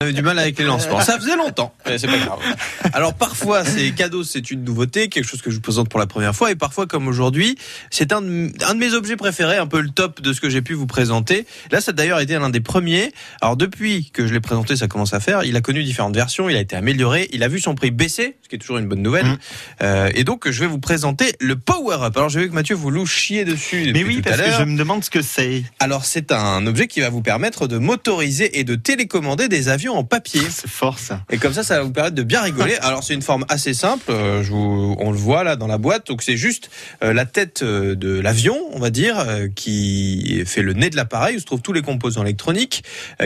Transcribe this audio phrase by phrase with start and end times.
[0.00, 1.00] J'avais du mal avec les lancements.
[1.00, 2.38] Ça faisait longtemps, mais c'est pas grave.
[2.92, 6.06] Alors parfois, ces cadeaux, c'est une nouveauté, quelque chose que je vous présente pour la
[6.06, 7.58] première fois, et parfois, comme aujourd'hui,
[7.90, 10.48] c'est un, de- un de mes objets préférés, un peu le top de ce que
[10.50, 11.46] j'ai pu vous présenter.
[11.72, 13.10] Là, ça a d'ailleurs été l'un des premiers.
[13.40, 15.42] Alors depuis que je l'ai présenté, ça commence à faire.
[15.42, 18.36] Il a connu différentes versions, il a été amélioré, il a vu son prix baisser,
[18.44, 19.26] ce qui est toujours une bonne nouvelle.
[19.26, 19.38] Mm.
[19.82, 22.16] Euh, et donc, je vais vous présenter le Power Up.
[22.16, 23.90] Alors, j'ai vu que Mathieu vous louchiez dessus.
[23.92, 24.60] Mais depuis oui, tout à parce que l'heure.
[24.60, 25.64] je me demande ce que c'est.
[25.80, 29.87] Alors, c'est un objet qui va vous permettre de motoriser et de télécommander des avions
[29.96, 30.42] en papier.
[30.50, 31.22] C'est fort ça.
[31.30, 32.76] Et comme ça, ça va vous permettre de bien rigoler.
[32.82, 35.78] Alors c'est une forme assez simple, euh, je vous, on le voit là dans la
[35.78, 36.06] boîte.
[36.06, 36.70] Donc c'est juste
[37.02, 40.96] euh, la tête euh, de l'avion, on va dire, euh, qui fait le nez de
[40.96, 42.84] l'appareil où se trouvent tous les composants électroniques.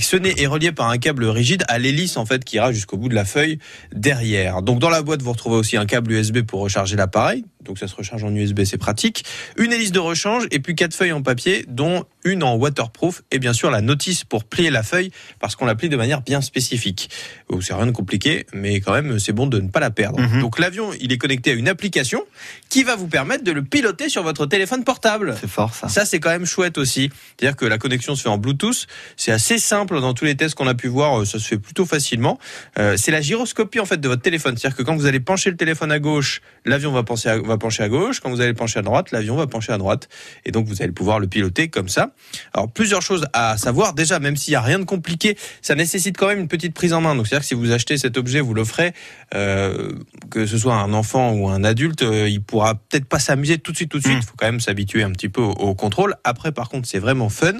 [0.00, 2.96] Ce nez est relié par un câble rigide à l'hélice en fait qui ira jusqu'au
[2.96, 3.58] bout de la feuille
[3.92, 4.62] derrière.
[4.62, 7.44] Donc dans la boîte, vous retrouvez aussi un câble USB pour recharger l'appareil.
[7.64, 9.24] Donc ça se recharge en USB, c'est pratique.
[9.56, 13.38] Une hélice de rechange et puis quatre feuilles en papier, dont une en waterproof et
[13.38, 16.40] bien sûr la notice pour plier la feuille parce qu'on la plie de manière bien
[16.40, 17.10] spécifique.
[17.48, 20.20] Oh, c'est rien de compliqué, mais quand même c'est bon de ne pas la perdre.
[20.20, 20.40] Mhm.
[20.40, 22.22] Donc l'avion, il est connecté à une application
[22.68, 25.36] qui va vous permettre de le piloter sur votre téléphone portable.
[25.40, 25.88] C'est fort ça.
[25.88, 27.10] Ça, c'est quand même chouette aussi.
[27.38, 28.86] C'est-à-dire que la connexion se fait en Bluetooth.
[29.16, 31.20] C'est assez simple dans tous les tests qu'on a pu voir.
[31.20, 32.38] euh, Ça se fait plutôt facilement.
[32.78, 34.56] Euh, c'est la gyroscopie en fait de votre téléphone.
[34.56, 37.53] C'est-à-dire que quand vous allez pencher le téléphone à gauche, l'avion va, pencher à- va
[37.58, 38.20] pencher à gauche.
[38.20, 40.08] Quand vous allez pencher à droite, l'avion va pencher à droite.
[40.44, 42.10] Et donc vous allez pouvoir le piloter comme ça.
[42.52, 43.94] Alors plusieurs choses à savoir.
[43.94, 46.92] Déjà, même s'il y a rien de compliqué, ça nécessite quand même une petite prise
[46.92, 47.14] en main.
[47.14, 48.92] Donc c'est-à-dire que si vous achetez cet objet, vous l'offrez,
[49.34, 49.92] euh,
[50.30, 53.72] que ce soit un enfant ou un adulte, euh, il pourra peut-être pas s'amuser tout
[53.72, 54.16] de suite, tout de suite.
[54.16, 54.20] Mm.
[54.20, 56.14] Il faut quand même s'habituer un petit peu au, au contrôle.
[56.24, 57.52] Après, par contre, c'est vraiment fun.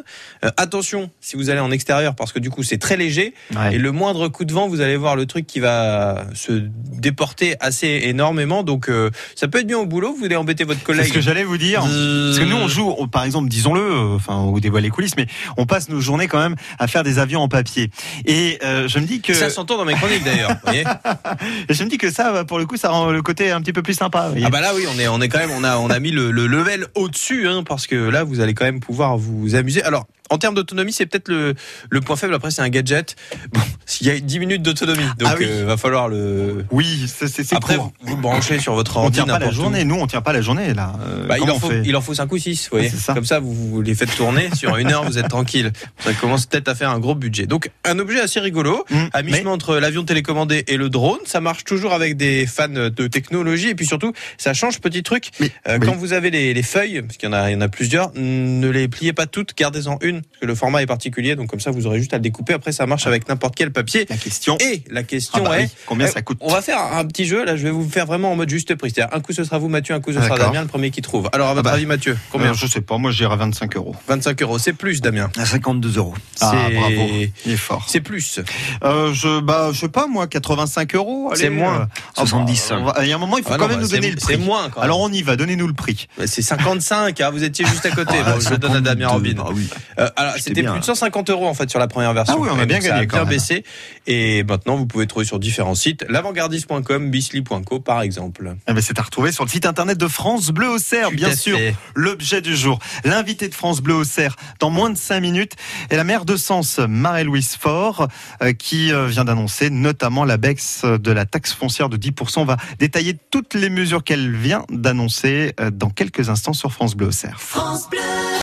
[0.44, 3.34] Euh, attention, si vous allez en extérieur, parce que du coup, c'est très léger.
[3.54, 3.74] Ouais.
[3.74, 7.56] Et le moindre coup de vent, vous allez voir le truc qui va se déporter
[7.60, 8.62] assez énormément.
[8.62, 10.12] Donc, euh, ça peut être bien au boulot.
[10.12, 11.06] Vous voulez embêter votre C'est collègue.
[11.08, 11.80] ce que j'allais vous dire.
[11.80, 14.90] Parce que nous, on joue, on- par exemple, disons-le, euh, enfin, on vous dévoile les
[14.90, 15.26] coulisses, mais
[15.56, 17.90] on passe nos journées quand même à faire des avions en papier.
[18.26, 20.50] Et euh, je me dis que, Ça s'entend dans mes chroniques d'ailleurs.
[20.50, 20.84] vous voyez
[21.70, 23.82] je me dis que ça, pour le coup, ça rend le côté un petit peu
[23.82, 24.32] plus sympa.
[24.44, 26.10] Ah bah là oui, on est on est quand même on a on a mis
[26.10, 29.82] le, le level au-dessus hein, parce que là vous allez quand même pouvoir vous amuser.
[29.82, 31.54] Alors en termes d'autonomie, c'est peut-être le,
[31.90, 32.34] le point faible.
[32.34, 33.14] Après, c'est un gadget.
[33.52, 35.46] Bon, s'il y a 10 minutes d'autonomie, donc Ah oui.
[35.48, 36.64] euh, va falloir le.
[36.70, 37.92] oui, c'est Après, court.
[38.02, 39.52] vous, branchez sur votre On ordi tient pas la où.
[39.52, 39.84] journée.
[39.84, 40.92] Nous, on tient pas la journée là.
[41.06, 42.88] Euh, Bah, il, en on faut, il en faut 5 ou 6, vous voyez.
[42.88, 43.14] C'est ça.
[43.14, 44.48] Comme ça, vous, les faites tourner.
[44.54, 45.72] Sur une heure, vous êtes tranquille.
[46.00, 47.46] Ça commence peut-être à faire un gros budget.
[47.46, 48.84] Donc, un objet assez rigolo.
[48.90, 51.18] Mmh, À mais- mi-chemin entre l'avion télécommandé et le drone.
[51.26, 53.68] Ça marche toujours avec des fans de technologie.
[53.70, 55.30] Et puis surtout, ça change petit truc.
[55.40, 55.86] Mais- Euh, oui.
[55.86, 57.68] Quand vous avez les, les feuilles, parce qu'il y en a, il y en a
[57.68, 60.22] plusieurs, ne les pliez pas toutes, gardez-en une.
[60.22, 61.36] Parce que le format est particulier.
[61.36, 62.52] Donc, comme ça, vous aurez juste à le découper.
[62.54, 64.06] Après, ça marche avec n'importe quel papier.
[64.08, 64.56] La question.
[64.60, 67.26] Et la question Ah bah est, oui, combien ça coûte on va faire un petit
[67.26, 67.44] jeu.
[67.44, 68.90] Là, je vais vous faire vraiment en mode juste prix.
[68.94, 70.38] C'est-à-dire, un coup ce sera vous, Mathieu, un coup ce Ah, sera.
[70.38, 71.28] Damien, le premier qui trouve.
[71.32, 71.72] Alors, à votre bah.
[71.74, 72.96] avis, Mathieu, combien Euh, Je sais pas.
[72.98, 73.94] Moi, j'irai à 25 euros.
[74.08, 74.58] 25 euros.
[74.58, 75.30] C'est plus, Damien.
[75.36, 76.14] À 52 euros.
[76.40, 77.08] Ah, C'est- bravo.
[77.46, 77.84] Il est fort.
[77.88, 78.40] C'est plus.
[78.84, 81.32] Euh, je, bah, je sais pas, moi, 85 euros.
[81.34, 81.80] C'est moins.
[81.82, 81.86] euh,
[82.16, 82.70] ah, 70.
[82.84, 83.96] bah, Il y a un moment, il faut Ah quand non, même bah, nous c'est-
[83.96, 84.44] donner le C'est prix.
[84.44, 84.68] moins.
[84.70, 84.84] Quand même.
[84.84, 85.36] Alors, on y va.
[85.36, 86.06] Donnez-nous le prix.
[86.16, 87.20] Bah, c'est 55.
[87.20, 88.14] hein, vous étiez juste à côté.
[88.24, 89.30] Ah, Bon, je donne à Damien Robin.
[89.36, 89.68] 52, oui.
[89.98, 92.36] Euh, alors, c'était plus de 150 euros en fait sur la première version.
[92.38, 93.63] Ah oui, on a bien donc, ça gagné a bien même.
[94.06, 96.04] Et maintenant, vous pouvez trouver sur différents sites.
[96.08, 98.56] L'avantgardiste.com, bisly.co par exemple.
[98.66, 101.58] Ben, c'est à retrouver sur le site internet de France Bleu au Cerf, bien sûr.
[101.94, 105.52] L'objet du jour, l'invité de France Bleu au Cerf, dans moins de 5 minutes,
[105.90, 108.08] est la maire de Sens, Marie-Louise Faure,
[108.42, 112.40] euh, qui euh, vient d'annoncer notamment la baisse de la taxe foncière de 10%.
[112.40, 116.94] On va détailler toutes les mesures qu'elle vient d'annoncer euh, dans quelques instants sur France
[116.94, 117.38] Bleu au Cerf.